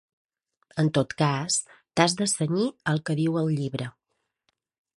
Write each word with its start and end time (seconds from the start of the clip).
En 0.83 0.87
tot 0.97 1.11
cas 1.19 1.57
t'has 1.99 2.17
de 2.21 2.27
cenyir 2.31 2.67
al 2.93 3.03
que 3.11 3.17
diu 3.23 3.37
el 3.43 3.53
llibre. 3.61 3.91